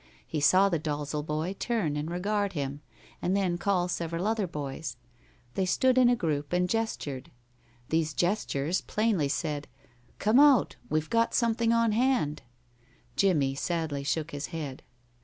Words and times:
He 0.25 0.39
saw 0.39 0.67
the 0.67 0.79
Dalzel 0.79 1.21
boy 1.23 1.53
turn 1.59 1.95
and 1.95 2.09
regard 2.09 2.53
him, 2.53 2.81
and 3.21 3.37
then 3.37 3.59
call 3.59 3.87
several 3.87 4.25
other 4.25 4.47
boys. 4.47 4.97
They 5.53 5.67
stood 5.67 5.95
in 5.95 6.09
a 6.09 6.15
group 6.15 6.53
and 6.53 6.67
gestured. 6.67 7.29
These 7.89 8.15
gestures 8.15 8.81
plainly 8.81 9.27
said: 9.27 9.67
"Come 10.17 10.39
out. 10.39 10.75
We've 10.89 11.07
got 11.11 11.35
something 11.35 11.71
on 11.71 11.91
hand." 11.91 12.41
Jimmie 13.15 13.53
sadly 13.53 14.03
shook 14.03 14.31
his 14.31 14.47
head. 14.47 14.81